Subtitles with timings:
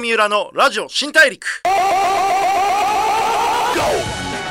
[0.00, 1.62] 三浦のラジオ新大陸。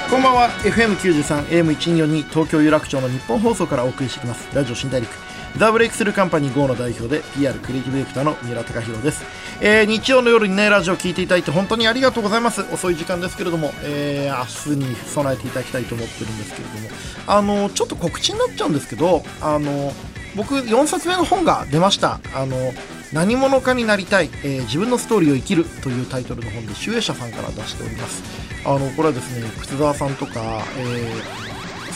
[0.09, 0.49] こんばんは。
[0.61, 4.47] FM93 AM142 東京有楽町の日本放送からお送りしてきます。
[4.55, 5.09] ラジオ新大陸。
[5.57, 9.23] ザ・ブレイクスルーカンパニー GO の代表で PR クリエイティブディレクターの三浦貴弘です、
[9.61, 12.61] えー、日曜の夜にねラジオ聞いていただいて本当にありがとうございます。
[12.71, 14.37] 遅い時間ですけれども、えー、
[14.69, 16.89] 明日に備えていただきたいと思ってるんですけれども。
[17.25, 19.93] あのちょっと告知になっちゃうんですけどあの
[20.35, 22.19] 僕4冊目の本が出ました。
[22.35, 22.73] あの
[23.13, 28.23] 何者かになりたい、えー、自分のストーリーを生きるというタイトルの本で集英社さんから出しております。
[28.65, 31.48] あのこれはですね靴沢さんとか、えー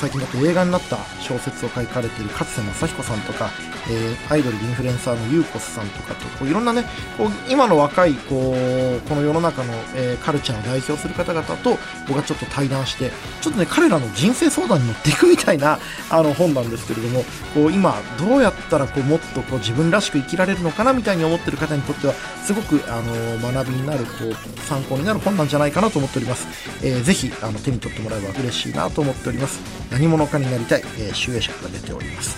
[0.03, 3.49] 最近だと映画になった小説を書かれている勝瀬正彦さんとか、
[3.89, 6.83] えー、アイドルインフルエンサーのユーコスさんとかとこういろんなね
[7.17, 15.79] こう今の若いこうこの世の中の、えー、カルチャーを代表する方々と僕がちょっと対談してちょっとね彼らの人生相談に乗っていくみたいな
[16.11, 26.45] あの本なんですけれどもこう今どうやったらこうもっとこう自分らしく生きられるのかなみたいに思ってる方にとってはすごくあの学びになるこう参考になる本なんじゃないかなと思っております、
[26.83, 29.61] えー、ぜひあの手に取ってもらえば嬉しいなと思っております。
[29.93, 32.37] 何者かになりたい、えー、集英社から出ております。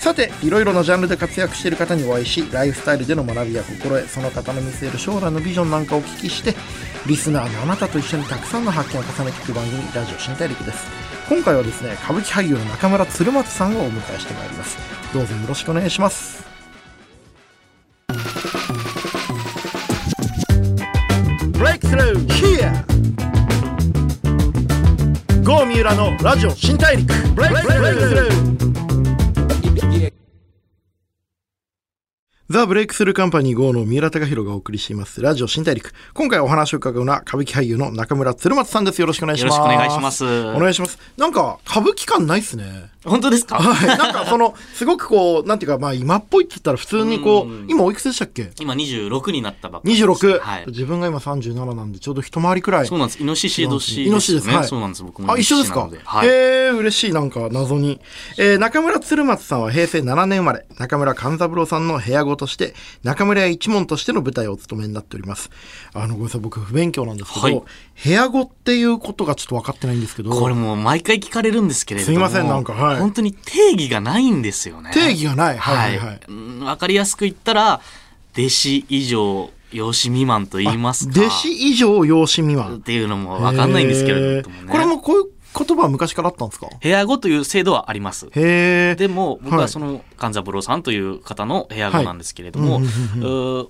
[0.00, 6.54] さていろいろなジャンルで活躍している方にお会いしライフスタイルでの学びや心得その方の見据える将来のビジョンなんかをお聞きして
[7.06, 10.86] リスナーのあなたと一緒にたくさんの発見を重ねていく番組ラジオ新大陸です。
[11.26, 14.76] 今回はですね歌舞伎俳優の中村鶴松さんをお迎えしてまいります。
[15.14, 16.44] どうぞよろしくお願いします。
[21.52, 22.93] ブレイクスルー Here!
[25.44, 27.06] 郷三浦のラジオ新大陸。
[27.34, 28.83] ブレイクスルー
[32.54, 35.20] ザ・ブレイクスルーカンパニー GO の三浦貴弘がお送りします。
[35.20, 35.92] ラジオ新大陸。
[36.12, 39.00] 今回お話を伺うのは歌舞伎俳優の中村鶴松さんです。
[39.00, 39.54] よろしくお願いします。
[39.56, 40.24] よろしくお願いします。
[40.24, 40.96] お願いします。
[41.16, 42.92] なんか、歌舞伎感ないっすね。
[43.04, 43.56] 本当ですか？
[43.56, 43.98] はい。
[43.98, 48.52] なんかその、すごくこう、なんていうか、まあ今っぽいって言ったら普通にこう、今おいくつでしたっけ？
[48.60, 49.94] 今26になったばっかり。
[49.94, 50.38] 26。
[50.38, 50.64] はい。
[50.68, 52.86] 自分が今37なんで、ちょうど一回りくらい。
[52.86, 53.20] そうなんです。
[53.20, 54.48] イノシシ年、イノシシです。
[54.48, 54.64] はい。
[54.64, 55.02] そうなんです。
[55.02, 55.32] 僕も。
[55.32, 55.90] あ、一緒ですか？
[56.04, 56.28] はい。
[56.28, 58.00] えー、嬉しい、なんか謎に。
[58.38, 65.50] えー、中村鶴松さんは平成7年生まれ、中村勘三郎さんの部屋子として、中村屋一門としての舞台をお務めになっております。
[65.92, 67.62] あの、ごめんなさい、僕不勉強なんですけど、はい、
[68.04, 70.30] 部屋子っていうことがちょっと分かってないんですけど。
[70.30, 72.12] これもう毎回聞かれるんですけれども。
[72.12, 73.00] すいません、なんか、はい。
[73.00, 74.90] 本当に定義がないんですよね。
[74.92, 75.58] 定義がない。
[75.58, 77.80] はい、はい、わかりやすく言ったら、
[78.36, 81.20] 弟子以上、養子未満と言いますか。
[81.20, 82.76] 弟子以上養子未満。
[82.76, 84.72] っていうのもわかんないんですけれどもね。
[84.72, 85.24] これもこういう
[85.56, 86.68] 言葉は昔からあったんですか？
[86.80, 88.28] 部屋子という制度はあります。
[88.32, 92.80] へでも、僕はその、勘三郎さんという方の部屋子なんですけれども、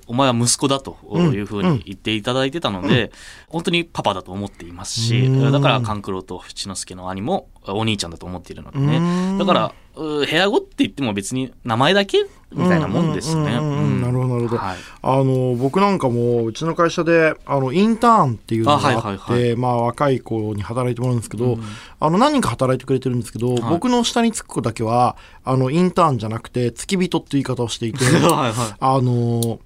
[0.06, 3.10] お前は息子だというふうに言っていただいてたので、うん、
[3.48, 9.38] 本当にパパだと思っていますし、だから勘九郎と七之助の兄もお兄ちゃんだと思っているのでね。
[9.38, 13.44] だから、部屋子って言っても別に名前だけみたいなもんですね。
[13.44, 14.58] なるほどなるほど。
[14.58, 21.62] はい、あの僕なんかもうちの会社であのインターンっていうのがあって、まあ若い子に働いてもらうんですけど、うん、
[22.00, 28.04] あの何人か働いてくれてるんですけど、はい、僕の下につく子だけはあのインターンじゃなくて付き人っていう言い方をしていて、
[28.80, 29.58] あの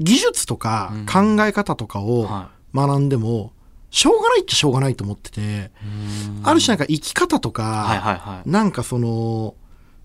[0.00, 2.28] 技術とか考え方とかを
[2.74, 3.52] 学んでも、
[3.94, 5.70] しょうがないっちゃしょうがないと思ってて、
[6.42, 9.54] ある種なんか生き方とか、はいはいはい、なんかその、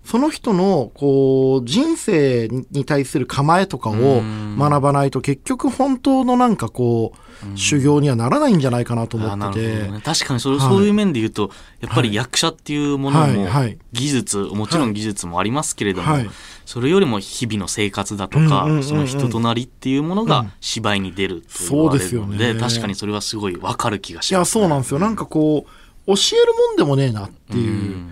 [0.03, 4.21] その人のこう人生に対する構えとかを
[4.57, 13.47] 学ばないと結局本当のなんかこう修行にはならないんじゃないかなと思ってて、ね、確かにそ,、そういう面で言うとやっぱり役者っていうものも
[13.93, 16.17] 技術、もちろん技術もありますけれども、
[16.65, 24.99] それよりも日々の生活だとか、その人となりっていうものが芝居に出ると言われるので,、確かにそれはすごい分かる気がします、ね、いやそうなんですよ。
[24.99, 28.08] なんかこう教えるもんでもねえなっていう。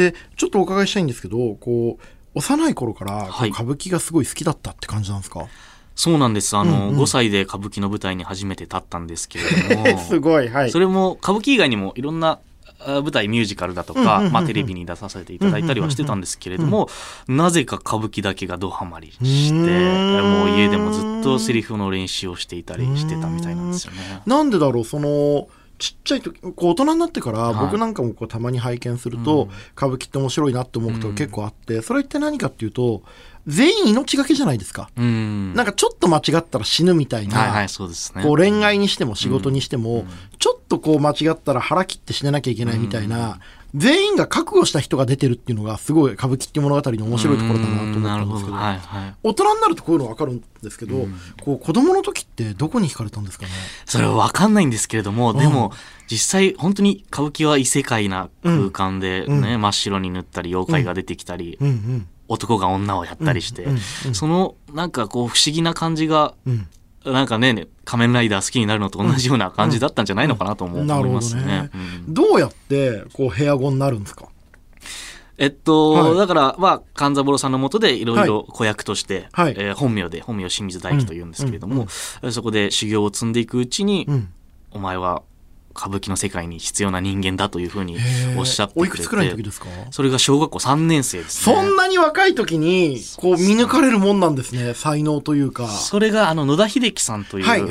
[0.00, 5.48] でちょっとお伺いしたいんですけどこう幼い頃から歌舞伎がすごい好きだったって感じなんですか、はい、
[5.94, 6.56] そうなんです。
[6.56, 12.40] あの、うんうん、5歳で歌舞伎の舞台に初めて立ったんですけれども すごい、はい、それも歌舞伎以外にもいろんな
[12.86, 16.88] 舞台ミュージカルだとか、まあ、テレビに出させていただいたりはしてたんですけれども、
[17.28, 24.22] なぜか歌舞伎だけがドハマりしてもう家でもずっとセリフの練習をしていたりしてたみたいなんですよね。
[24.26, 25.48] なんでだろうその
[25.80, 33.02] ちっちゃい時こう大人になってから、僕なんかもこうたまに拝見すると、歌舞伎って面白いなって思うことが結構あって、それって何かっていうと
[33.46, 43.40] 全員命がけじゃないですか、うん、なんかちょっと間違ったら死ぬみたいな、はいはいそうですね、こう恋愛にしても仕事にしても、うん、ちょっとこう間違ったら腹切って死ねなきゃいけないみたいな、
[43.74, 53.52] 全員が覚悟した人が出てるっていうのがすごい歌舞伎って物語の面白いところだなと思ったんですけど、はいはい、大人になるとこういうの分かるんですけど、うん、こう子供の時ってどこに惹かれたんですかね？
[53.86, 54.54] それは分かん。
[54.54, 55.72] ないんですけれども、でも
[56.10, 61.68] 実際本当に歌舞伎は異世界な空間でね、うん、真っ白に塗ったり妖怪が出てきたり、うん。
[61.68, 62.08] うん。
[62.26, 63.66] 男が女をやったりして、
[64.12, 66.34] そのなんかこう不思議な感じが
[67.04, 71.44] なんかね、仮面ライダー好きになるのと同じような感じだったんじゃないのかなと思,、いますね。
[71.44, 71.70] ね。
[72.06, 72.14] うん。
[72.14, 74.28] どうやってこうヘアゴになるんですか？
[75.38, 76.16] えっと、はい。
[76.18, 79.54] だから、まあ、勘三郎さんのもとでいろいろ子役として、はい。
[79.56, 84.28] えー本名で、本名清水大樹と言うんですけれども、そこで修行を積んでいくうちに、うん。
[84.72, 85.22] お前は
[85.80, 87.96] 歌舞伎の世界に必要な人間だというふうに
[88.36, 89.66] おっしゃってくれておいくつくらいの時ですか？
[89.90, 91.54] それが小学校3年生ですね。
[91.56, 95.66] そんなに若い時にこう見抜かれるもんなんですね才能というか。
[95.68, 97.66] それがあの野田秀樹さんという演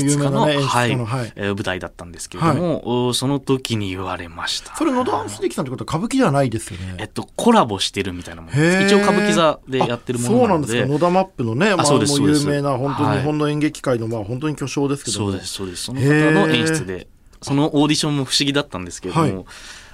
[0.00, 1.32] 出家の,、名なね演出はい家のはい。
[1.36, 4.76] えー舞台だったんですけれども、おその時に言われました。
[4.76, 6.96] それ野田秀樹さんってことは歌舞伎ではないですよね。
[6.98, 8.76] えっと、コラボしてるみたいなものです。
[8.76, 8.86] へー。
[8.86, 10.72] 一応歌舞伎座でやってるものそうなんので。
[10.74, 10.92] ですか。
[10.92, 13.16] 野田マップのね、まあ、もう有名な本当はい。
[13.16, 15.30] に日本の演劇界のまあ本当に巨匠ですけども。
[15.30, 15.84] そうです、そうです。
[15.84, 17.06] その方の演出で、
[17.42, 19.44] そのオーディションも不思議だったんですけれども、はい。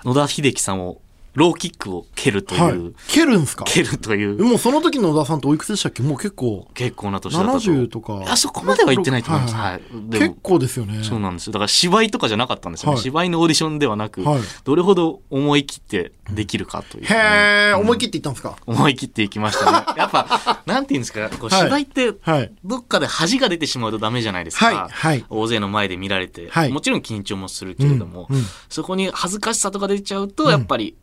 [0.04, 1.00] 野田秀樹さんを
[1.34, 2.94] ローキックを蹴るという、はい。
[3.08, 3.64] 蹴るんすか？
[3.64, 6.02] 蹴るという、もうその時の野田さんっておいくつでしたっけ？
[6.02, 6.68] もう結構。
[6.74, 7.58] 結構な年だったと。
[7.58, 8.22] 70とか。
[8.28, 9.54] あそこまでは言ってないと思います。
[9.54, 10.10] ははいい。
[10.10, 11.02] で結も構ですよね。
[11.02, 11.52] そうなんですよ。
[11.52, 12.94] だから芝居とかじゃなかったんですよね。
[12.94, 13.02] はい。
[13.02, 14.40] 芝居のオーディションではなく、はい。
[14.64, 18.56] どれほど思い切ってできるかという、へえ思い切っていったんですか？
[18.66, 19.86] 思い切っていきましたね。
[19.96, 21.64] やっぱ、なんていうんですか、こうはい。
[21.64, 22.52] 芝居って、はい。
[22.64, 24.66] どっかで恥が出てしまうとダメじゃないですか。
[24.66, 24.76] はい。
[24.90, 25.24] はい。
[25.30, 26.72] 大勢の前で見られて、はい。
[26.72, 28.36] もちろん緊張もするけれども、うん。
[28.36, 28.44] うん。
[28.68, 31.01] そこに恥ずかしさとか出ちゃうと、やっぱり、えー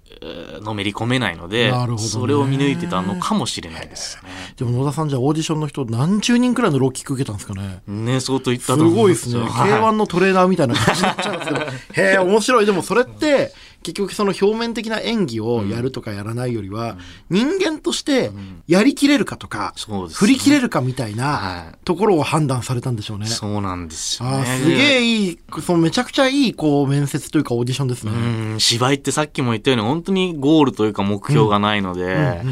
[0.61, 4.29] のめり込めないので、ねそれを見抜いてたのかもしれないですね。
[4.57, 7.81] でも野田さんじゃあオーディションの人何十人くらいのローキック受けたんですかね？
[7.87, 9.39] ね、そうと言ったすと思ごいですね。
[9.39, 11.61] はい K1 のトレーナーみたいな感じになっちゃうんですけど。
[12.07, 12.65] へえ、面白い。
[12.65, 13.53] でもそれって、
[13.83, 16.97] 結局その表面的な演技をやるとかやらないよりは、
[17.29, 18.31] 人間として
[18.67, 19.73] やりきれるかとか、
[20.11, 23.27] 振り切れるかみたいはないところを判断されたんでしょうね。
[23.27, 24.45] そうなんですよね。
[24.45, 28.11] すげえいい、そのめちゃくちゃいい、こう、面接というかオーディションですね。
[28.11, 32.43] うん芝居ってさっきも言ったように本当にゴールというか目標がないので、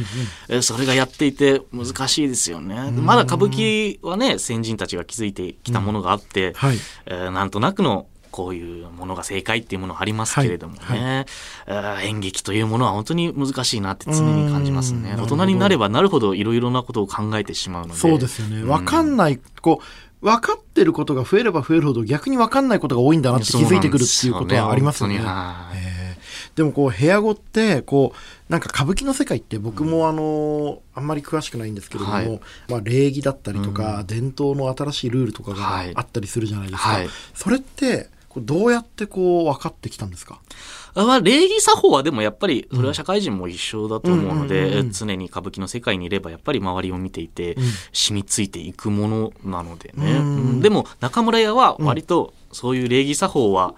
[0.62, 2.91] それがやっていて難しいですよね。
[2.91, 6.77] まだ歌舞伎はね先人たちが築いてきたものがあって、はい。
[7.06, 8.07] えーなんとなくの
[8.38, 11.00] こういうものが正解っていうものありますけれどもね、はい。
[11.00, 15.16] えー演劇というものは本当に難しいなって常に感じますね。
[15.18, 18.00] 大人になればなるほどいろいろなことを考えてしまうので。
[18.00, 18.63] そうですよね。
[18.63, 25.19] わかんない、こう、分かってることが増えれば増えるほど逆に分かんないことが多いんだなって気づいてくるっていうことはありますよね。
[26.56, 32.42] でもこう部屋語ってこうなんか歌舞伎の世界って僕もあのあんまり詳しくないんですけれども、はい。
[32.68, 35.92] まあ、礼儀だったりとか、伝統の新しいルールとかがはい。
[35.94, 37.10] あったりするじゃないですか、はい。
[37.36, 38.10] それって
[38.42, 40.39] どうやってこう分かってきたんですか？
[40.95, 47.56] まあ、礼儀作法はでもやっぱりそれは社会人も一緒だと思うので常に歌舞伎の世界にいればやっぱり周りを見ていてん。
[47.94, 53.75] 染みついていくものなのでね、うんうんでも中村屋は割とそういう礼儀作法は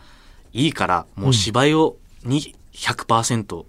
[0.54, 3.66] いいからもう芝居をに100%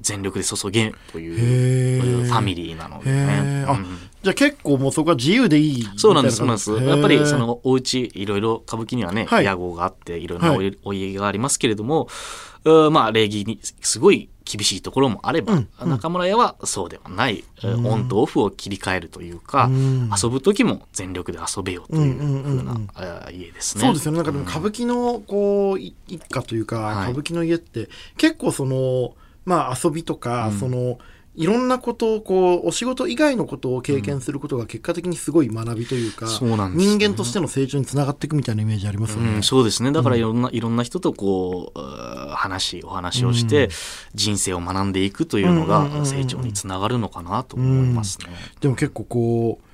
[0.00, 2.24] 全力で注げとへいうー。
[2.24, 3.28] ファミリーなのでへね
[3.62, 3.64] え。
[3.68, 3.86] あうん
[4.22, 6.70] じゃあ結構もうそこは自由でいいそうなんです、そうなんです。
[6.72, 9.44] やっぱりそのお家いろいろ歌舞伎にはね、はい。
[9.44, 12.08] 屋号があっていろんなおは家がありますけれども、
[12.64, 15.90] うーまあ礼儀にすごい厳しいところもあれば、うんうん。
[15.90, 20.10] 中村屋はそうではない、えーオンとオフを切り替えるというか、うん。
[20.22, 22.58] 遊ぶ時も全力で遊べよといううんうんうんうん。
[22.58, 23.84] ふうなえー家ですね。
[23.84, 24.18] そうですよね。
[24.18, 27.12] なんかでも歌舞伎のこうい一家というか、はい。
[27.12, 27.88] 歌舞伎の家って
[28.18, 29.14] 結構その
[29.46, 30.98] まあ遊びとか、その
[31.40, 39.36] いろんなことをこうお仕事以外のことを経験することが結果的にすごい学びというか、そうなんですよね人間としての成長につながっていくみたいなイメージありますよね。
[39.36, 39.90] うん、そうですね。
[39.90, 41.80] だからいろんな、いろんな人とこう、
[42.34, 43.70] 話、お話をして、
[44.14, 48.26] 人生を学んでいくというのうんうんうんうんが成長につながるのかなと思いますね。
[48.60, 49.69] でも結構こう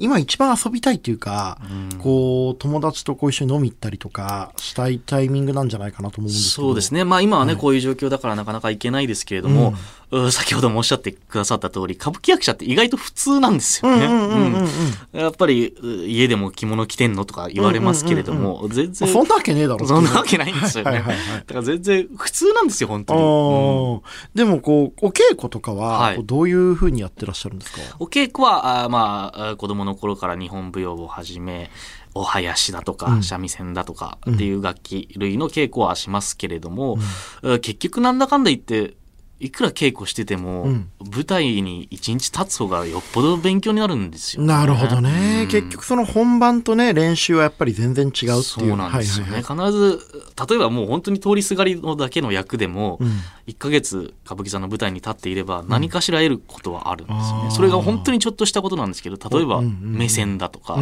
[0.00, 1.58] 今一番遊びたいっていうか、
[1.98, 6.68] こう友達とこう一緒に飲み行ったりとかしたいタイミングなんじゃないかなと思うんですけど。
[6.68, 7.04] そうですね。
[7.04, 9.74] まあ今はね、こういう状況だからなかなか行けないですけれども、
[10.10, 14.06] う先ほどもおっしゃってくださった通り、歌舞伎役者って意外と普通なんですよね。
[14.06, 19.08] うんうんうんうんうんうんやっぱりう家でも着物着てんのとか言われますけれども、全まあ然。
[19.12, 20.90] そんなわけねえだろそんなわけないんですよね。
[20.92, 23.20] はいはいはいだから全然普通なんですよ、本当に。
[23.20, 24.00] うん
[24.34, 27.80] でもこうお稽古とかは、どういうふうにやってらっしゃるんですか？
[27.98, 31.70] お稽古は、あーまあ、子供の頃から日本舞踊をはじめ、
[32.14, 33.22] お囃子だとか、うん。
[33.22, 36.98] 三味線だとかっていう楽器類の稽古はしますけれども、
[37.42, 38.94] えー結局なんだかんだ言って、
[39.40, 40.90] いくら稽古してても、うん。
[41.10, 45.48] 舞台に一日立つ方がよっぽど勉強になるんですよ、なるほどね、うん。
[45.48, 48.42] 結局その本番とね練習はやっぱり全然違うっていう。
[48.42, 49.70] そうなんですよね、はいはいはい。
[49.70, 49.98] 必ず
[50.48, 53.10] 例えばもう本当に通りすがりのだけの役でも、うん。
[53.46, 60.78] 1ヶ月歌舞伎座の舞台に立っていれば何かしら得ることはあるんですよね、それが本当にちょっとしたことなんですけど例えば目線だとか、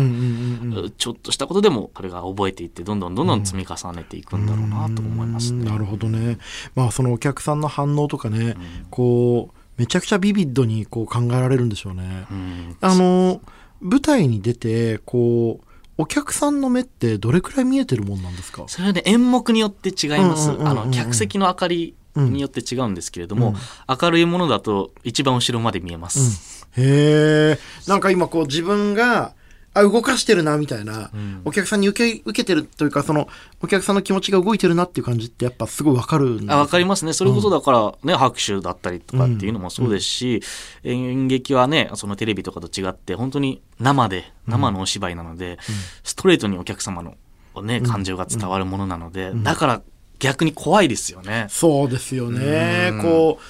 [0.98, 3.38] ちょっとしたことでもそれが覚えていってどんどんどんどん。
[3.48, 5.60] 積み重ねていくんだろうなと思いますね。
[5.60, 5.64] うん。
[5.66, 6.38] なるほどね。
[6.74, 8.47] まあそのお客さんの反応とかね、
[8.90, 13.40] こうめちゃくちゃビビッドにこう考えられるんでしょうね、うんあの
[13.80, 15.64] 舞台に出てこう
[15.98, 18.64] お客さんの目ってどれくらい見えてるもんなんですか？
[18.66, 20.50] それはね、演目によって違います。
[20.50, 23.54] うんうんうんうんあの、客席の明かりによって違うんですけれども、
[23.88, 26.66] 明るいものだと一番後ろまで見えます。
[26.76, 27.58] へえ。
[27.88, 29.34] なんか今こう自分が、
[29.78, 31.42] あ、動かしてるな、みたいな、ん。
[31.44, 33.28] お客さんに受け、受けてるというか、その、
[33.62, 37.12] お客さんの気持ちが動いてるなっていう感じってやっぱすごいわかるあわかりまますね。
[37.12, 40.42] それこそだからね、拍手だったりとかっていうのもそうですし、
[40.82, 45.58] 演劇はね、そのテレビとかと違って、本当に生で、生のお芝居なので、
[46.02, 47.14] ストレートにお客様の
[47.62, 49.82] ね、感情が伝わるものなので、だから
[50.18, 51.46] 逆に怖いですよね。
[51.48, 52.90] そうですよね。
[52.92, 53.02] うん。
[53.02, 53.42] こう、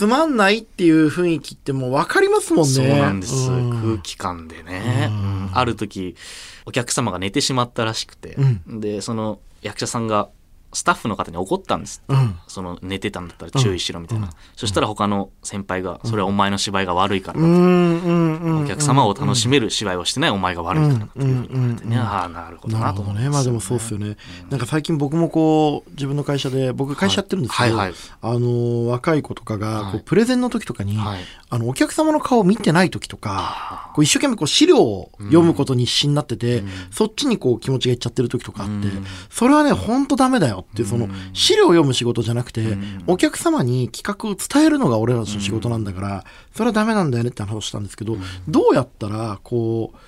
[0.00, 2.72] つまんないっていう雰囲気ってもうわかりますもんね。
[2.72, 3.50] そうなんです。
[3.50, 5.10] うん空気感でね。
[5.10, 6.16] うんある時、
[6.64, 8.34] お客様が寝てしまったらしくて、
[8.66, 10.30] で、その役者さんが
[10.72, 12.02] スタッフの方に怒ったんです。
[12.08, 12.38] うん。
[12.46, 14.30] その寝てたんだったら注意しろみたいな。
[14.56, 17.50] そしたら他の先輩が、それはお前の芝居が悪いからだと。
[17.50, 18.00] うん。
[18.00, 18.38] うん。
[18.38, 18.64] うん。
[18.64, 21.98] お客様を楽しめる芝居をしてないお前が悪いからだというふうに言われてね。
[21.98, 23.28] ああ、なるほどななるほどね。
[23.28, 24.16] まあでもそうっすよね。
[24.50, 27.88] なんか最近僕もこう、自分の会社で、僕会社やってるんですけど、はい。
[27.88, 29.92] はいあの、若い子とかが、はい。
[29.92, 31.20] こう、プレゼンの時とかに、はい。
[31.48, 38.88] あの、お客様の顔を見てない時とか、こう一生懸命こう資料を読むことに必死になってて、そっちにこう気持ちがいっちゃってる時とかあって、
[39.30, 46.24] それはね、ほんとダメだよっていう、その、資料を読む仕事じゃなくて、お客様に企画を伝えるのが俺らの仕事なんだから、
[46.54, 48.16] それはダメなんだよねって話をしたんですけど、
[48.48, 49.98] どうやったら、こう、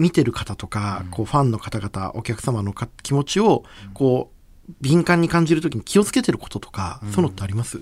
[0.00, 7.80] 見てる方とか、こうファンの方々、お客様のか気持ちを、こう、敏感に感じるときに気をつけてることとか、そういうのってあります？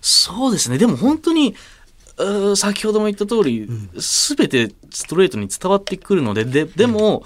[0.00, 0.78] そうですね。
[0.78, 1.56] でも本当に、
[2.56, 7.24] 先ほども言った通り、すべてストレートに伝わってくるので、で、でも、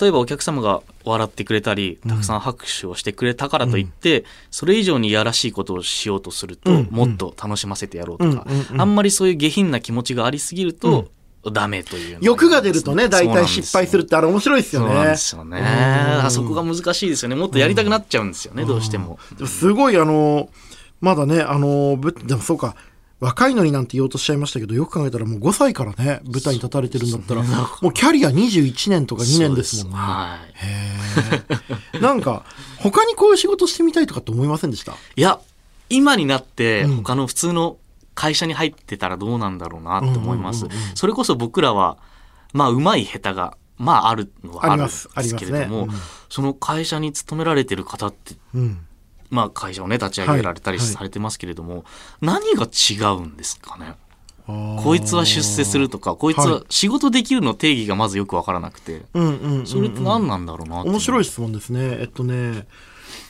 [0.00, 6.88] 例えばお客様が笑ってくれたり、たくさん拍手をしてくれたからといって、それ以上にいやらしいことをしようとすると、うん。
[6.90, 11.08] もっと楽しませてやろうとか、あんまりそういう下品な気持ちがありすぎると、
[11.50, 14.88] ダメというの欲が出るとね、大体失敗するっるてあれ面白いですよね。
[14.88, 15.60] そうなんですよね。
[15.62, 17.36] あそこが難しいですよね。
[17.36, 20.48] もっとやりたくなっちゃうんですよね、どうしてもすごいあの、
[21.00, 22.74] まだね、あの、ぶでもそうか、
[23.18, 27.42] 若いのになんて言おうとしちゃいましたけど、よく考えたらもう5歳からね、舞台に立たれてるんだったら、
[27.80, 29.98] もうキャリア21年とか2年ですもんね。
[29.98, 30.52] はい。
[30.52, 31.42] へ
[31.94, 31.98] え。
[32.00, 32.44] なんか、
[32.78, 34.92] 他にこういう仕事してみたいとかって思いませんでした？
[34.92, 35.40] いや、
[35.88, 37.78] 今になってうん他の普通の
[38.14, 40.66] 会社に入ってたらどうなんだろうなって思います。
[40.94, 41.98] それこそ僕らは、
[42.52, 48.78] まあ、うまい下手が、まあ、あるのはあるんですすけれどもねうん、その会社に勤められてる方って、うん。
[49.36, 51.84] まあ、会社をね、立ち上げられたりはいされてますけれども、
[52.20, 53.94] 何が違うんですかね？
[54.46, 59.02] こいつは出世するとか、こいつはは仕事できるの定義がまずよくわからなくて、
[59.64, 61.80] それって何なんだろうなって面白い質問ですね。
[62.00, 62.66] えっとね、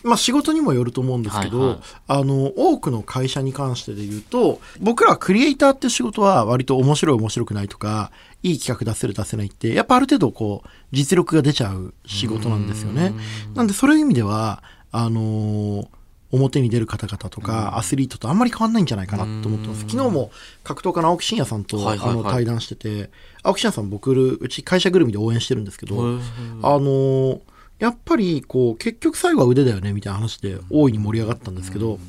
[0.05, 1.79] まあ仕事にもよると思うんですけど、はいはい。
[2.09, 8.11] あの、多くの会社に関してで言うと、僕らはクリエイターって仕事は割と面白い面白くないとか、
[8.43, 13.15] いい企画出せる出せないって、やっぱある程度こう、実力が出ちゃう仕事なんですよね。
[13.55, 15.89] なんでそういう意味では、あのー
[16.33, 19.83] 表に出る方々とか、アスリートとあんまり変わんないんじゃないかなと思ってます。
[19.83, 20.33] 昨日も
[20.65, 21.79] 格闘家の青木真也さんと、
[22.11, 23.11] あの対談してて、
[23.45, 27.41] 青木真也さん僕、うち会社ぐるみで応援してるんですけど、あのー
[27.79, 32.01] やっぱりこう結局最後は腕だよねみたいな話で大いに盛り上がったんですけど、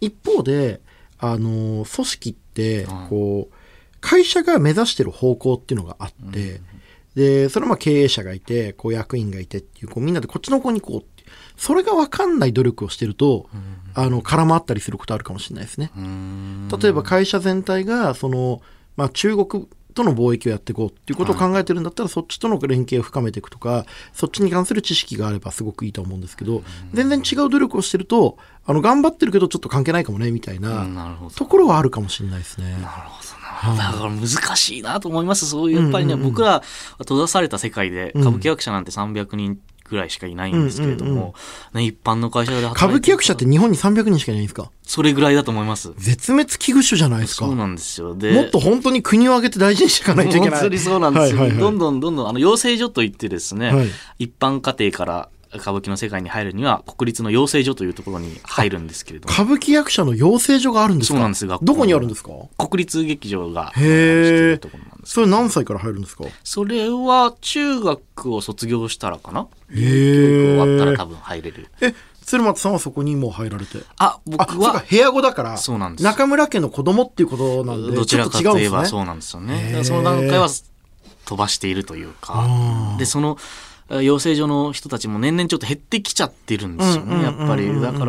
[0.00, 0.80] 一方で、
[1.18, 3.54] あのー組織ってこう
[4.00, 6.62] 会社が目指してる方向っていうのがあって、
[7.14, 11.15] でそれはまあ経営者がいてこう役員がいてっていうこうみんなでこっちの方にこう
[11.56, 13.48] それが分かんない努力をしてると、
[13.94, 15.90] あの絡まったりすることあるかもしれないですね。
[16.80, 18.60] 例えば会社全体がその、
[18.96, 32.72] まあ、中国との貿易をやっていこうっていうことを考えてるんだったら、そっちとの連携を深めていくとかそっちに関する知識があればすごくいいと思うんですけど、全然違う努力をしてるとあの頑張ってるけどちょっと関係ないかもねみたいなところはあるかもしれないですね。
[32.72, 33.92] なるほどな。
[33.92, 35.46] だから難しいなと思います。
[35.46, 36.62] そういう、やっぱりね、僕ら
[36.98, 41.34] 閉ざされた世界で、歌舞伎役者なんて300人ぐらいしかいないんですけれどうんうんも、
[41.74, 44.70] ね、一般の会社で働いて歌舞伎役者って日本に300人しかいないんですか？
[44.82, 45.92] それぐらいだと思います。
[45.96, 47.46] 絶滅危惧種じゃないですか。
[47.46, 48.14] もそうなんですよ。
[48.14, 50.50] で、っと本当に国を挙げて大事にしていかないといけない。
[50.50, 51.40] 本当にそうなんですよ。
[51.40, 53.86] はいはいはいどんどんどんどん、あの、養成所といってですね、はい
[54.18, 61.14] 一般家庭から歌舞伎の世界に入るには、国立の養成所というところに入るんですけれども、歌舞伎役者の養成所があるんですか？
[61.14, 62.30] そうなんです学校どこにあるんですか？
[62.58, 64.24] 国立劇場がへー。
[64.24, 65.12] しているところなんです。
[65.12, 66.24] それ何歳から入るんですか？
[66.44, 69.48] それは中学を卒業したらかな？
[69.70, 70.56] へー。
[70.58, 71.68] 終わったら多分入れる。
[71.80, 73.78] え、鶴松さんはそこにもう入られて？
[73.98, 76.04] あ、あ、僕は、部屋子だから、そうなんです。
[76.04, 79.82] 中村家の子供っていうことなんで、どちらかといえばそうなんですよね。
[79.84, 80.48] その段階は
[81.24, 82.96] 飛ばしているというか。
[82.98, 83.38] で、その、
[83.88, 87.80] 養成所の人たちも年々ちょっと減ってきちゃってるんですよね、やっぱり。
[87.80, 88.04] だか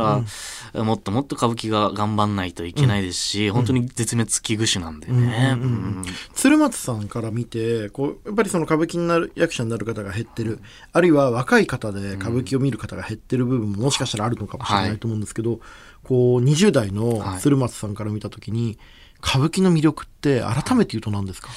[0.74, 5.58] ら、もっともっと歌舞伎が頑張んないといけないですし、本当に絶滅危惧種なんでね。
[5.62, 10.60] うん鶴松さんから見てこうやっぱりその歌舞伎になる役者になる方が減ってる
[10.94, 15.60] あるいは若い方で歌舞伎を見る方が減ってる部分ももしかしたらあるのかもしれないと思うんですけど、
[16.04, 18.78] こう20代の鶴松さんから見た時に、
[19.24, 21.50] 歌舞伎の魅力って改めて言うと何ですか、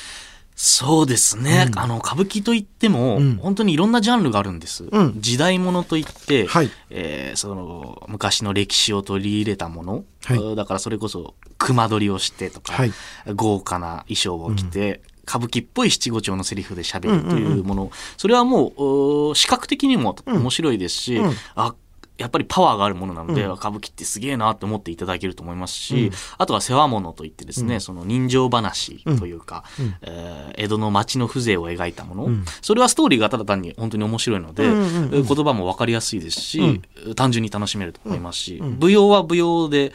[0.62, 3.36] そうですね、あの歌舞伎といっても、うん。
[3.36, 5.14] 本当にいろんなジャンルがあるんです、うん。
[5.16, 6.70] 時代物といって、はい。
[6.90, 10.36] えーその昔の歴史を取り入れたもの、はい。
[10.36, 12.92] うんだからそれこそ熊取りをしてとか、はい。
[13.34, 21.32] 豪華な衣装を着て、歌舞伎っぽい七五調のセリフで喋るというもの、それはもう視覚的にも面白いですし、うん。
[21.54, 21.74] あ
[22.20, 29.64] やっぱりパワーがあるものなので、歌舞伎ってすげえなって思っていただけると思いますし、あとは世話物といってですね、その人情話というか、
[30.02, 32.28] えー江戸の町の風情を描いたもの、
[32.60, 35.24] それはストーリーがただ単に本当に面白いので、うんうんうん。
[35.26, 36.82] 言葉も分かりやすいですし、
[37.16, 39.92] 単純に楽しめると思いますし、舞踊は舞踊で、えー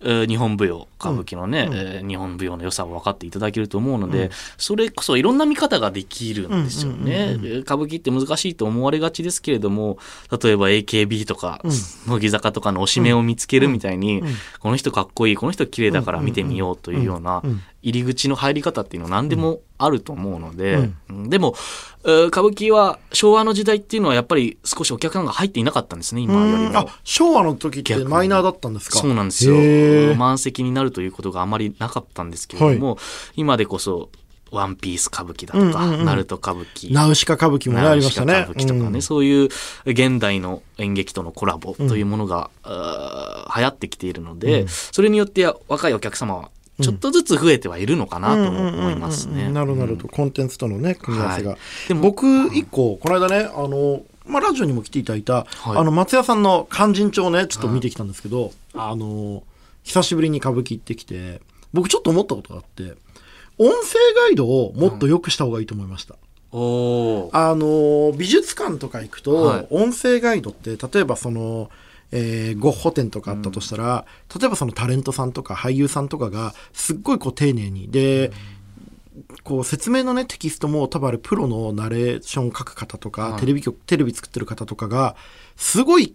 [0.00, 9.98] 日本舞踊歌舞伎のね、えー日本舞踊の良さを分かっていただけると思うので、それこそいろんな見方ができるんですよね、えー歌舞伎って難しいと思われがちですけれども
[10.42, 11.60] 例えば AKB とか、
[12.06, 14.22] 乃木坂とかの推しメを見つけるみたいに、
[14.60, 17.42] この人かっこいいこの人綺麗だから見てみようというような
[17.82, 21.30] 入り口の入り方っていうのは何でもあると思うので、うん。
[21.30, 21.54] でも、
[22.04, 26.78] えー歌舞伎は昭和の時代っていうのはやっぱり少しお客さんが入っていなかったんですね今よりも。
[26.78, 28.98] あ昭和の時ってマイナーだったんですか？
[29.00, 30.14] そうなんですよ。
[30.14, 32.98] 満席になるということがあまりなかったんですけれども、
[33.34, 34.10] 今でこそ、
[34.52, 36.06] ワンピース歌舞伎だとか、うんうんうん。
[36.06, 36.92] ナルト歌舞伎。
[36.92, 39.48] ナウシカ歌舞伎もねありましたね歌舞伎とかね、うんそういう
[39.86, 49.50] 現代の演劇とのコラボというものが、あー流行ってきているので、それによって若いお客様はちょっとずつ増えてはいるのかなとも思いますね。
[49.50, 49.80] なるほど。
[49.80, 55.76] なるほど、コンテンツとのね組み合わせが、はいでも僕一個この間ねあの、まあ、ラジオにも来ていただいた、はい。
[55.76, 59.42] あの松屋さんの勧進帳をねちょっと見てきたんですけど、あの
[59.84, 61.40] 久しぶりに歌舞伎行ってきて
[61.72, 62.94] 僕ちょっと思ったことがあって
[63.58, 66.16] 音声ガイドをもっと良くした方がいいと思いました、
[66.52, 67.30] おー。
[67.32, 69.66] あの美術館とか行くと、はい。
[69.70, 71.70] 音声ガイドって例えばその、
[72.12, 74.04] えーゴッホ展とかあったとしたら、
[74.38, 78.32] 例えばそのタレントさんとか俳優さんとかがすっごいこう丁寧にで、
[79.44, 85.16] こう説明のねテキストも多分あれプロのナレーション書く方とか、はいテレビ局テレビ作ってる方とかが
[85.56, 86.14] すごい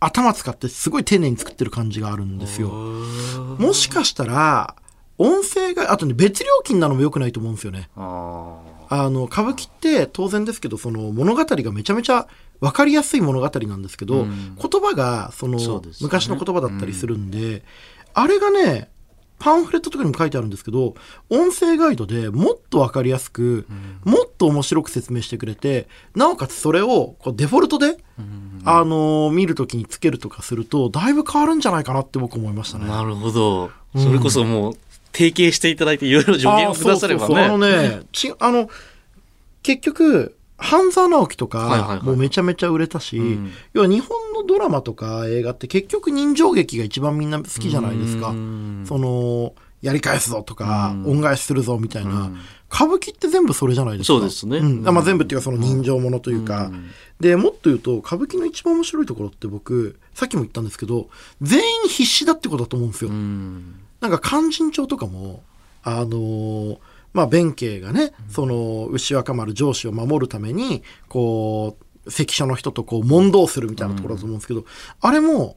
[0.00, 2.68] 頭使ってすごい丁寧に作ってる感じがあるんですよ。
[2.68, 4.76] もしかしたら
[5.16, 7.88] 音声があとね別料金なのも良くないと思うんですよね。
[7.96, 12.26] ああの歌舞伎って当然ですけどその物語がめちゃめちゃ
[12.60, 17.62] 分かりやすい物語なんですけど、うん言葉がそのね昔の言葉だったりするんで、
[18.14, 18.90] あれがね
[19.38, 20.94] パンフレットとかにも書いてあるんですけど
[21.30, 23.66] 音声ガイドでもっと分かりやすく、
[24.04, 27.98] もっと面白く説明してくれてなおかつそれをこうデフォルトで、
[28.64, 32.86] あの見るときにつけるとかするとだいぶ変わるんじゃないかなって僕思いましたね。
[32.86, 33.70] なるほど。
[33.96, 34.74] それこそもう、
[35.12, 37.88] 提携していただいていろいろ助言をくださればあそうそうそうあのね。
[37.88, 38.68] ね、ちあの、
[39.62, 43.52] 結局、半沢直樹とか、もうめちゃめちゃ売れたし、うん。
[43.72, 48.30] 要は日本のドラマとか映画って結局人情劇が一番みんな好きじゃないですか。
[48.30, 48.34] う。
[48.34, 48.84] ん。
[48.86, 51.12] その、やり返すぞとか、うん。
[51.12, 52.38] 恩返しするぞみたいな、うん。
[52.72, 54.14] 歌舞伎って全部それじゃないですか。
[54.14, 54.58] そうですね。
[54.58, 54.82] ん。
[54.82, 56.90] まあ、全部っていうかその人情ものというか、うん。
[57.20, 61.08] で、もっと言うと、歌舞伎の一番面白いところって僕、さっきも言ったんですけど、
[61.40, 63.10] 全員必死だってことだと思うんですよ。
[63.10, 63.76] うん。
[64.00, 65.44] なんか勧進帳とかも、
[65.84, 66.78] あのー
[67.12, 74.64] まあ、弁慶がね、その、牛若丸上司を守るために、こう、関所の人とこう、問答するみたいなところだと思うんですけど、
[75.00, 75.56] あれも、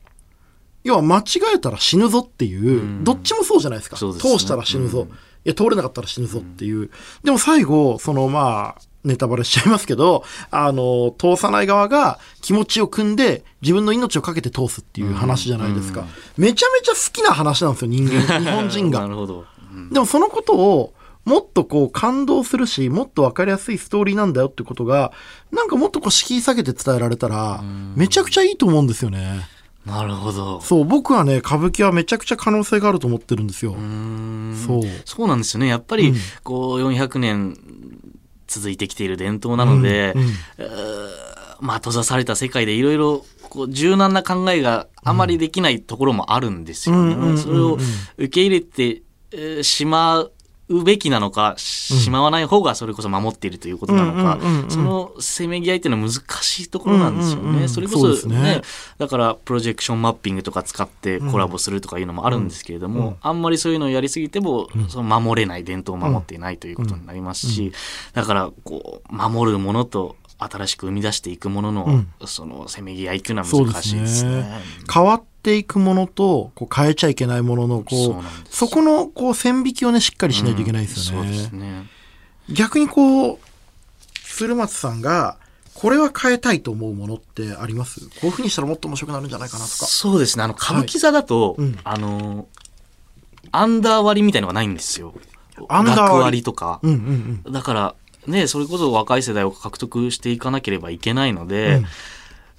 [0.84, 1.24] 要は間違
[1.56, 3.98] えたら死ぬぞっていう、んどっちもそうじゃないですか。
[3.98, 5.02] すね通したら死ぬぞ。
[5.02, 6.92] うんいや、通れなかったら死ぬぞっていう。
[7.24, 16.06] でも最後、その、まあ、ネタバレしちゃいますけど、あの、通さない側が気持ちを組んで自分の命をかけて通すっていう話じゃないですか。
[16.38, 19.00] めちゃめちゃ好きな話なんですよ、人間、 日本人が。
[19.00, 19.46] なるほど。
[19.74, 20.94] うんでもそのことを
[21.26, 25.12] もっとこう感動するし、もっとわかりやすいストーリーなんだよってことが、
[25.52, 27.62] なんかもっとこう敷居下げて伝えられたら、
[27.96, 29.48] めちゃくちゃいいと思うんですよね。
[29.86, 30.62] なるほど。
[30.62, 33.74] そう、僕はね、歌舞伎はめちゃくちゃ可能性があると思ってるんですよ。
[33.74, 34.82] うんそう。
[35.06, 35.68] そうなんですよね。
[35.68, 37.58] やっぱり、うんこう、400年
[38.48, 40.68] 続いてきている伝統なので、うんうんえー
[41.62, 47.38] まあ、閉ざされた世界でいろいろ、こう、柔軟な考えがあまりできないところもあるんですよね。
[47.38, 47.78] それを
[48.18, 50.34] 受け入れて、えーしまう
[50.84, 57.68] べきなのか、しまわない方がそれこそ守っているということなのかうんうんうんうん、そのせめぎ合いっていうのは難しいところなんですようんうんうんね。
[57.68, 58.62] それこそねね、
[58.98, 67.72] だからプロジェクションマッピングとか使ってコラボするとかいうのもあるんですけれども、あんまりそういうのをやりすぎても、その守れない伝統を守っていないということになりますし、
[68.14, 72.08] だからこう守るものと新しく生み出していくものの、うん。
[72.26, 74.62] そのせめぎ合いっていうのは難しいですね。
[74.92, 81.50] 変わっていくものとこう変えちゃいけないもののこうそこのこう線引きをねしっかりしないといけないですよね。
[81.54, 81.90] うんね。
[82.50, 83.40] 逆にこう
[84.24, 85.38] 鶴松さんが
[85.74, 88.02] これは変えたいと思うものってあります？
[88.02, 89.86] こういうふうにしたらもっと面白くなるんじゃないかなとか。
[89.86, 90.44] そうですね。
[90.44, 92.48] あの、歌舞伎座だと、うんあの、
[93.52, 95.14] アンダー割りみたいのがないんですよ。
[95.70, 96.80] アンダー割りとか。
[96.84, 97.52] うんうんうん。
[97.52, 97.96] だから、
[98.28, 101.86] ね、それこそ若い世代を獲得していかなければいけないので、うん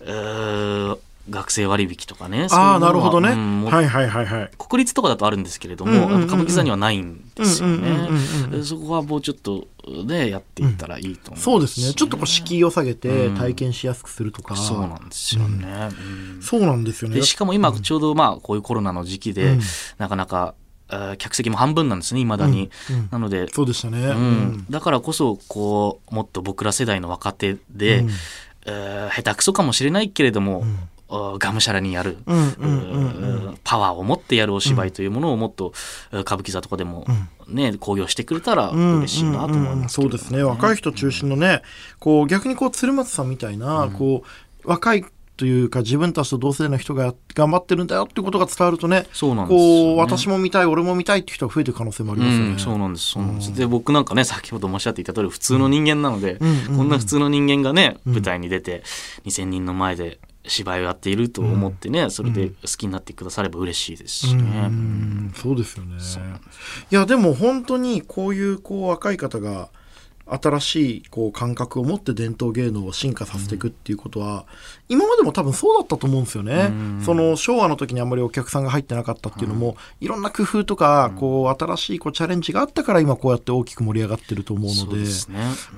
[0.01, 0.99] えー
[1.30, 2.48] 学生割引とかね。
[2.50, 3.30] ああ、なるほどね。
[3.30, 4.50] うんはいはいはいはい。
[4.58, 8.08] 国立とかだとあるんですけれども、うんうんうんうん歌舞伎座にはないんですよね。
[8.64, 9.68] そこはもうちょっと
[10.04, 11.94] ね、やっていったらいいと思う、そうですね。
[11.94, 14.56] ちょっとこう敷居を下げてうん体験しやすくするとか。
[14.56, 15.88] そうなんですよね。
[16.37, 17.16] うんそうなんですよね。
[17.16, 19.61] でしかも今ちょうどまあこういうコロナの時期で、うん
[19.98, 20.54] なかなか、
[20.90, 23.98] えー客席も半分なんですねいまだに、うんうんなので、そうでしたね。
[23.98, 24.14] ううん
[24.58, 24.66] ん。
[24.70, 28.11] だからこそこうもっと僕ら世代の若手で、うん
[28.66, 30.64] えー下手くそかもしれないけれども、
[31.38, 33.46] がむしゃらにやる、うんうんうんうん。
[33.46, 35.72] うんパワーを持ってやるお芝居というものをもっと、
[36.12, 37.07] えー歌舞伎座とかでも
[37.48, 39.66] ね、興行してくれたら嬉しいなと思いますけど。
[39.66, 39.83] うんうん。
[39.83, 40.42] うんそうですね。
[40.42, 41.62] 若い人中心のね
[41.98, 44.25] こう逆にこう鶴松さんみたいな、こ
[44.64, 45.05] う若い
[45.37, 49.85] というか自分たちと同世代の人が頑張ってるんだよってことが伝わるとねそうなんですよね。
[49.87, 52.51] こう私も見たい俺も見たいって人が増えてる可能性もありますよね。
[52.53, 53.07] うん、そうなんです。
[53.07, 56.77] そうなんです、で僕なんかね先ほどもおっしゃっていた通り普通の人間なので、うんうんうん。
[56.77, 58.83] こんな普通の人間がね舞台に出て
[59.25, 64.42] 2,000人の前で芝居をやっていると思ってね、それで好きになってくだされば嬉しいですしね。
[64.42, 65.96] うんそうですよね。
[66.90, 69.70] いやでも本当にこういうこう若い方が
[70.40, 74.47] 新しいこう感覚を持って伝統芸能を進化させていくっていうことは、
[74.88, 76.73] 今までも多分そうだったと思うんですよね。
[77.05, 85.03] その昭和の時にあんまりお客さんが入ってなかったっていうのも、いろんな工夫とかこう新しいこうチャレンジがあったから今こうやって大きく盛り上がってると思うので。
[85.03, 85.07] ね。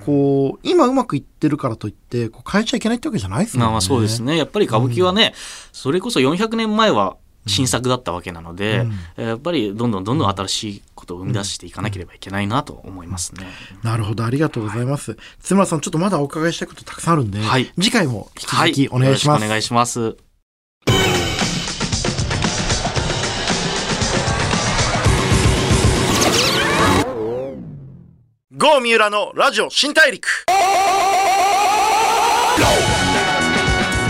[0.05, 3.65] こう今うまくいってるからといってこう変えちゃいけないってわけじゃないですもんね。
[3.65, 4.37] まあまあそうですね。
[4.37, 5.35] やっぱり歌舞伎はね、
[5.73, 13.47] それこそ400年前は新作だったわけなので、やっぱりどんどんどんどん新しいことを生み出していかなければいけないなと思いますね。
[13.83, 15.17] なるほど、ありがとうございます。
[15.41, 19.43] 津村さん、ちょっとまだお伺いしたいことたくさんあるんで、はい次回も引き続きお願いします。
[19.43, 20.17] よろくお願いします。
[28.57, 30.29] ゴー三浦のラジオ新大陸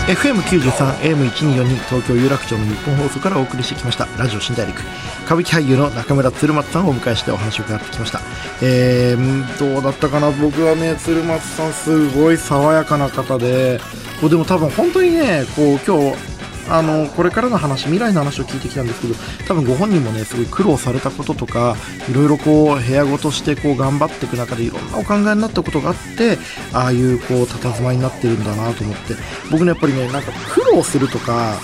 [0.07, 4.07] FM93、AM1242 東京有楽町の日本放送からお送りしてきました。
[4.19, 4.79] ラジオ新大陸。
[5.25, 8.21] 歌舞伎俳優の中村鶴松さんをお迎えしてお話を伺ってきました。
[8.61, 10.29] えー、どうだったかな？
[10.29, 13.79] 僕はね鶴松さんすごい爽やかな方で。
[14.21, 16.34] こうでも多分本当にねこう今日
[16.67, 19.15] あのこれからの話未来の話を聞いてきたんですけど
[19.47, 21.75] 多分ご本人もねすごい苦労されたこととか
[22.09, 26.37] いろいろこう部屋ごとしてこう頑張っていく中でいろんなお考えになったことがあって
[26.73, 29.15] ああいうこう佇まいになってるんだなと思って。
[29.51, 31.57] 僕ねやっぱりねなんか苦労するとか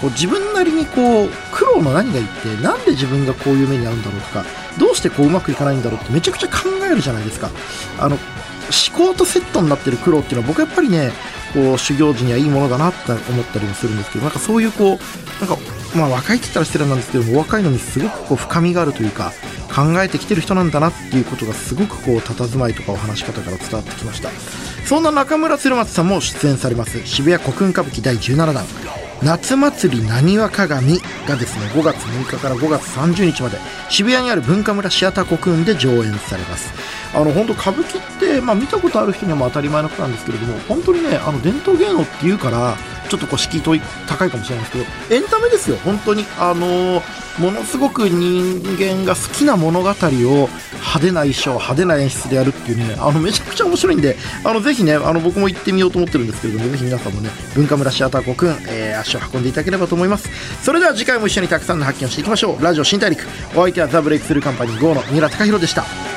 [0.00, 4.44] こう自分なりにこう苦労の何がいいってなんで自分がこういう目に遭うんだろうとか
[4.78, 6.54] どうしてこううまくいかないんだろうってめちゃくちゃ考
[6.90, 7.50] えるじゃないですか。
[7.98, 8.16] あの
[8.68, 11.12] 思考とセットになってる苦労っていうのは僕やっぱりね
[11.54, 15.56] こう修行時にはいいものだなって思ったりもするんですけどなんかそういうこうなんか
[15.96, 19.32] まあ若いって言ったら失礼なんですけども若いのにすごくこう深みがあるというか
[19.74, 24.30] 考えてきてる人なんだなっていうことがすごくこう佇まいとかお話し方から伝わってきました。
[24.84, 27.06] そんな中村鶴松さんも出演されます。
[27.06, 29.07] 渋谷古墳歌舞伎第17弾。
[29.22, 33.58] 夏祭りなにわ鏡がですね5月6日から5月30日まで
[33.90, 36.72] 渋谷にある文化村シアター古墳で上演されます。
[37.14, 42.76] あの本当歌舞伎って、まあ、見たことある人には当たり前のことなんですけれども本当にねあの伝統芸能っていうから
[43.08, 44.76] ちょっとこう敷居高いかもしれないです
[45.08, 46.24] けどエンタメですよ本当に。
[46.38, 47.02] あの
[47.38, 60.28] ものすごく人間が好きな物語を派手な衣装派手な演出でやるっていうねあのめちゃくちゃ面白いんであのぜひねあの僕も行ってみようと思ってるんですけれどもぜひ皆さんもね文化村シアター古墳、えー足を運んでいただければと思います。
[60.62, 62.62] それでは次回も一緒にたくさんの発見をしていきましょう。
[62.62, 63.26] ラジオ新大陸。
[63.54, 66.07] お相手はザ・ブレイクスルーカンパニー GO の三浦貴大でした。